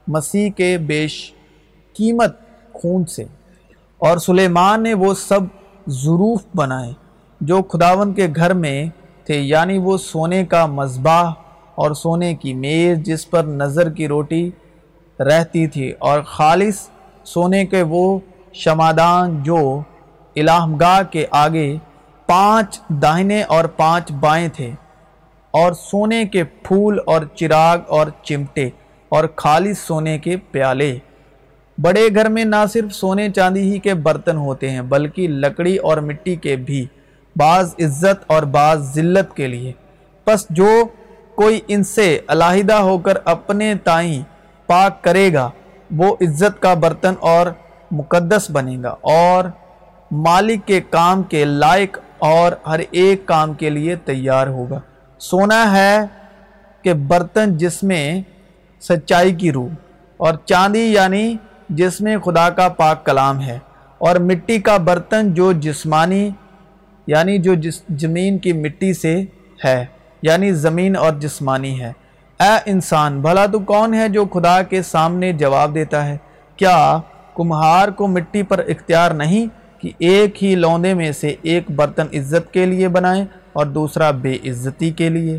مسیح 0.08 0.50
کے 0.50 0.78
بیش 0.78 1.32
قیمت 1.96 2.36
خون 2.72 3.06
سے۔ 3.06 3.24
اور 3.98 4.18
سلیمان 4.18 4.82
نے 4.82 4.94
وہ 4.94 5.14
سب 5.14 5.40
ظروف 5.90 6.42
بنائے 6.54 6.92
جو 7.40 7.62
خداون 7.62 8.14
کے 8.14 8.26
گھر 8.36 8.54
میں 8.54 8.86
تھے 9.24 9.40
یعنی 9.40 9.78
وہ 9.78 9.98
سونے 9.98 10.46
کا 10.46 10.66
مذباح 10.66 11.32
اور 11.74 11.90
سونے 11.90 12.34
کی 12.34 12.54
میز 12.54 12.98
جس 12.98 13.30
پر 13.30 13.44
نظر 13.44 13.90
کی 13.90 14.08
روٹی 14.08 14.50
رہتی 15.20 15.66
تھی۔ 15.66 15.92
اور 15.98 16.20
خالص 16.20 16.88
سونے 17.24 17.66
کے 17.66 17.82
وہ 17.82 18.18
شمادان 18.52 19.42
جو 19.42 19.82
الہمگاہ 20.36 21.02
کے 21.02 21.26
آگے 21.30 21.76
پانچ 22.26 22.80
داہنے 22.88 23.42
اور 23.42 23.64
پانچ 23.64 24.12
بائیں 24.12 24.48
تھے۔ 24.48 24.70
اور 25.50 25.72
سونے 25.72 26.24
کے 26.24 26.44
پھول 26.44 26.98
اور 27.06 27.20
چراغ 27.34 27.78
اور 27.88 28.06
چمٹے 28.22 28.70
اور 29.08 29.24
خالص 29.36 29.78
سونے 29.78 30.18
کے 30.18 30.36
پیالے۔ 30.36 30.98
بڑے 31.78 32.08
گھر 32.14 32.28
میں 32.28 32.44
نہ 32.44 32.56
صرف 32.72 32.92
سونے 32.92 33.30
چاندی 33.30 33.60
ہی 33.60 33.78
کے 33.78 33.94
برتن 33.94 34.36
ہوتے 34.36 34.70
ہیں، 34.70 34.82
بلکہ 34.82 35.28
لکڑی 35.28 35.76
اور 35.76 35.96
مٹی 35.96 36.36
کے 36.36 36.56
بھی، 36.56 36.86
بعض 37.36 37.74
عزت 37.80 38.24
اور 38.26 38.42
بعض 38.42 38.94
ذلت 38.94 39.36
کے 39.36 39.46
لیے۔ 39.46 39.72
پس 40.24 40.46
جو 40.50 40.84
کوئی 41.34 41.60
ان 41.68 41.82
سے 41.82 42.18
علیحدہ 42.28 42.74
ہو 42.74 42.98
کر 42.98 43.18
اپنے 43.24 43.74
تائیں 43.84 44.22
پاک 44.66 45.02
کرے 45.02 45.32
گا، 45.34 45.50
وہ 45.96 46.16
عزت 46.20 46.62
کا 46.62 46.74
برتن 46.74 47.14
اور 47.20 47.46
مقدس 47.90 48.50
بنے 48.50 48.76
گا۔ 48.82 48.94
اور 49.00 49.44
مالک 50.10 50.66
کے 50.66 50.80
کام 50.80 51.22
کے 51.22 51.44
لائق 51.44 51.98
اور 52.18 52.52
ہر 52.66 52.80
ایک 52.90 53.26
کام 53.26 53.54
کے 53.54 53.70
لیے 53.70 53.96
تیار 53.96 54.46
ہوگا۔ 54.46 54.80
سونا 55.18 55.76
ہے 55.76 55.98
کہ 56.82 56.94
برتن 56.94 57.56
جس 57.56 57.82
میں 57.82 58.22
سچائی 58.88 59.34
کی 59.34 59.52
روح، 59.52 59.68
اور 60.20 60.34
چاندی 60.44 60.84
یعنی 60.84 61.36
جس 61.70 62.00
میں 62.00 62.16
خدا 62.18 62.48
کا 62.50 62.68
پاک 62.76 63.04
کلام 63.06 63.40
ہے، 63.40 63.58
اور 64.00 64.16
مٹی 64.22 64.58
کا 64.58 64.76
برتن 64.76 65.32
جو 65.34 65.52
جسمانی 65.60 66.28
یعنی 67.08 67.38
جو 67.38 67.54
جس، 67.54 67.80
زمین 68.00 68.38
کی 68.38 68.52
مٹی 68.52 68.92
سے 68.94 69.14
ہے 69.64 69.84
یعنی 70.22 70.52
زمین 70.54 70.96
اور 70.96 71.12
جسمانی 71.20 71.80
ہے۔ 71.80 71.92
اے 72.40 72.54
انسان، 72.66 73.20
بھلا 73.20 73.44
تو 73.46 73.58
کون 73.64 73.94
ہے 73.94 74.08
جو 74.08 74.24
خدا 74.24 74.60
کے 74.62 74.82
سامنے 74.82 75.32
جواب 75.32 75.74
دیتا 75.74 76.04
ہے؟ 76.06 76.16
کیا 76.58 76.98
کمہار 77.36 77.88
کو 77.88 78.06
مٹی 78.06 78.42
پر 78.42 78.58
اختیار 78.68 79.10
نہیں 79.12 79.46
کہ 79.80 79.90
ایک 79.98 80.42
ہی 80.44 80.54
لوندے 80.54 80.94
میں 80.94 81.10
سے 81.12 81.34
ایک 81.42 81.70
برتن 81.70 82.06
عزت 82.12 82.52
کے 82.52 82.66
لیے 82.66 82.88
بنائیں 82.88 83.24
اور 83.52 83.66
دوسرا 83.68 84.10
بے 84.10 84.36
عزتی 84.44 84.90
کے 84.90 85.08
لیے؟ 85.08 85.38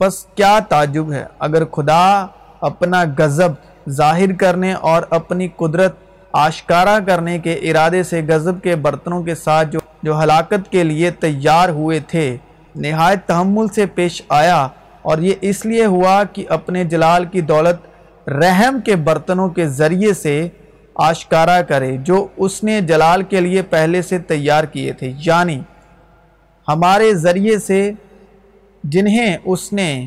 پس 0.00 0.24
کیا 0.34 0.58
تعجب 0.68 1.12
ہے؟ 1.12 1.24
اگر 1.38 1.64
خدا 1.66 2.26
اپنا 2.60 3.04
غضب 3.18 3.50
ظاہر 3.90 4.32
کرنے 4.32 4.72
اور 4.72 5.02
اپنی 5.10 5.48
قدرت 5.48 5.96
آشکارا 6.32 6.98
کرنے 7.06 7.38
کے 7.38 7.54
ارادے 7.54 8.02
سے 8.02 8.22
غضب 8.28 8.62
کے 8.62 8.76
برتنوں 8.76 9.22
کے 9.22 9.34
ساتھ 9.34 9.68
جو 9.68 9.78
جو 10.02 10.22
ہلاکت 10.22 10.70
کے 10.70 10.84
لیے 10.84 11.10
تیار 11.10 11.68
ہوئے 11.68 12.00
تھے، 12.00 12.36
نہایت 12.76 13.24
تحمل 13.26 13.68
سے 13.68 13.86
پیش 13.86 14.22
آیا 14.28 14.68
اور 15.02 15.18
یہ 15.18 15.34
اس 15.40 15.66
لیے 15.66 15.84
ہوا 15.84 16.24
کہ 16.24 16.46
اپنے 16.48 16.84
جلال 16.84 17.24
کی 17.24 17.40
دولت 17.40 18.28
رحم 18.28 18.80
کے 18.84 18.96
برتنوں 18.96 19.48
کے 19.48 19.68
ذریعے 19.68 20.14
سے 20.14 20.48
آشکارا 20.94 21.62
کرے، 21.62 21.96
جو 21.96 22.26
اس 22.36 22.64
نے 22.64 22.80
جلال 22.80 23.22
کے 23.22 23.40
لیے 23.40 23.62
پہلے 23.62 24.02
سے 24.02 24.18
تیار 24.18 24.64
کیے 24.64 24.92
تھے۔ 24.92 25.12
یعنی 25.18 25.60
ہمارے 26.68 27.14
ذریعے 27.14 27.58
سے 27.58 27.92
جنہیں 28.84 29.36
اس 29.44 29.72
نے 29.72 30.06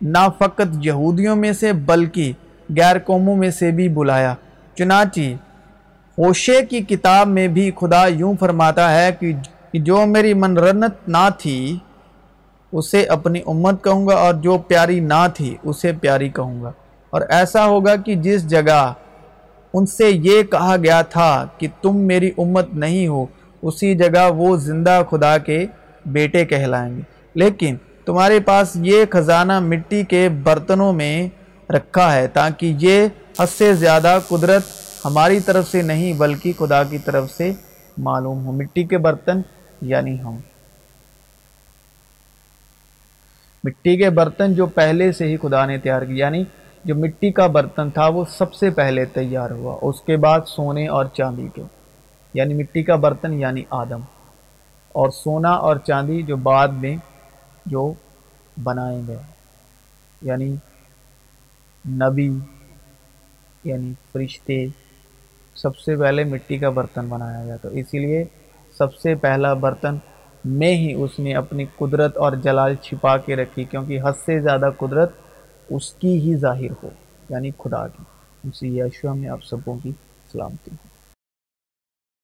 نہ 0.00 0.28
فقط 0.38 0.76
یہودیوں 0.82 1.36
میں 1.36 1.52
سے 1.52 1.72
بلکہ 1.72 2.32
غیر 2.76 2.98
قوموں 2.98 3.36
میں 3.36 3.50
سے 3.50 3.70
بھی 3.70 3.88
بلایا۔ 3.88 4.34
چنانچہ، 4.74 5.20
ہوشے 6.18 6.66
کی 6.66 6.80
کتاب 6.80 7.28
میں 7.28 7.48
بھی 7.48 7.70
خدا 7.80 8.06
یوں 8.06 8.34
فرماتا 8.40 9.00
ہے 9.00 9.10
کہ 9.20 9.32
جو 9.72 10.06
میری 10.06 10.34
منرنت 10.34 11.08
نہ 11.08 11.28
تھی، 11.38 11.78
اسے 12.72 13.04
اپنی 13.04 13.40
امت 13.46 13.84
کہوں 13.84 14.08
گا 14.08 14.14
اور 14.14 14.34
جو 14.34 14.58
پیاری 14.58 15.00
نہ 15.00 15.26
تھی، 15.34 15.56
اسے 15.64 15.92
پیاری 16.00 16.28
کہوں 16.28 16.62
گا۔ 16.62 16.72
اور 17.10 17.22
ایسا 17.28 17.66
ہوگا 17.66 17.96
کہ 17.96 18.14
جس 18.14 18.48
جگہ 18.48 18.92
ان 19.74 19.86
سے 19.86 20.10
یہ 20.10 20.42
کہا 20.42 20.76
گیا 20.76 21.02
تھا 21.02 21.46
کہ 21.58 21.68
تم 21.82 21.96
میری 21.96 22.30
امت 22.38 22.74
نہیں 22.74 23.06
ہو، 23.06 23.26
اسی 23.62 23.94
جگہ 23.94 24.32
وہ 24.32 24.56
زندہ 24.56 25.02
خدا 25.10 25.38
کے 25.38 25.66
بیٹے 26.06 26.44
کہلائیں 26.44 26.96
گے۔ 26.96 27.02
لیکن 27.34 27.76
تمہارے 28.04 28.40
پاس 28.40 28.70
یہ 28.74 29.04
خزانہ 29.10 29.60
مٹی 29.60 30.04
کے 30.04 30.28
برتنوں 30.28 30.92
میں 30.92 31.28
رکھا 31.72 32.14
ہے 32.14 32.26
تاکہ 32.26 32.74
یہ 32.78 33.08
حد 33.40 33.46
سے 33.58 33.74
زیادہ 33.74 34.18
قدرت 34.28 34.62
ہماری 35.04 35.40
طرف 35.40 35.70
سے 35.70 35.82
نہیں، 35.82 36.12
بلکہ 36.12 36.52
خدا 36.58 36.84
کی 36.84 36.98
طرف 36.98 37.30
سے 37.30 37.52
معلوم 37.98 38.46
ہو۔ 38.46 38.52
مٹی 38.52 38.84
کے 38.84 38.98
برتن 38.98 39.40
یعنی 39.80 40.20
ہم۔ 40.20 40.36
مٹی 43.64 43.96
کے 43.96 44.10
برتن 44.10 44.54
جو 44.54 44.66
پہلے 44.66 45.12
سے 45.12 45.24
ہی 45.26 45.36
خدا 45.36 45.66
نے 45.66 45.78
تیار 45.78 46.02
کی 46.02 46.18
یعنی 46.18 46.44
جو 46.84 46.94
مٹی 46.94 47.32
کا 47.32 47.46
برتن 47.46 47.90
تھا، 47.90 48.06
وہ 48.06 48.24
سب 48.30 48.54
سے 48.54 48.70
پہلے 48.70 49.04
تیار 49.04 49.50
ہوا۔ 49.50 49.78
اس 49.82 50.00
کے 50.00 50.16
بعد 50.16 50.40
سونے 50.46 50.88
اور 50.88 51.04
چاندی 51.04 51.48
کے۔ 51.54 51.62
یعنی 52.34 52.54
مٹی 52.54 52.82
کا 52.82 52.96
برتن 52.96 53.32
یعنی 53.32 53.62
آدم۔ 53.70 54.00
اور 54.88 55.10
سونا 55.10 55.50
اور 55.50 55.76
چاندی 55.76 56.22
جو 56.22 56.36
بعد 56.36 56.68
میں 56.68 56.96
جو 57.66 57.92
بنائے 58.62 59.02
گئے 59.08 59.22
یعنی 60.22 60.56
نبی 61.88 62.38
یعنی 63.64 63.92
فرشتے، 64.12 64.66
سب 65.54 65.76
سے 65.76 65.96
پہلے 65.96 66.24
مٹی 66.24 66.58
کا 66.58 66.70
برتن 66.70 67.08
بنایا 67.08 67.44
گیا۔ 67.44 67.56
تو 67.56 67.68
اسی 67.68 67.98
لیے 67.98 68.24
سب 68.78 68.94
سے 68.94 69.14
پہلا 69.14 69.54
برتن 69.54 69.96
میں 70.44 70.74
ہی 70.74 70.92
اس 70.92 71.18
نے 71.18 71.34
اپنی 71.34 71.64
قدرت 71.76 72.16
اور 72.16 72.32
جلال 72.32 72.74
چھپا 72.74 73.16
کے 73.16 73.36
رکھی، 73.36 73.64
کیونکہ 73.64 74.00
حد 74.04 74.12
سے 74.24 74.40
زیادہ 74.40 74.70
قدرت 74.78 75.12
اس 75.70 75.92
کی 75.92 76.20
ہی 76.20 76.36
ظاہر 76.36 76.70
ہو 76.82 76.90
یعنی 77.28 77.50
خدا 77.50 77.88
کی۔ 77.88 78.02
اسی 78.48 78.78
یشوہ 78.78 79.14
میں 79.14 79.28
آپ 79.28 79.44
سبوں 79.44 79.78
کی 79.82 79.92
سلامتی۔ 80.32 80.70
ہو 80.70 80.93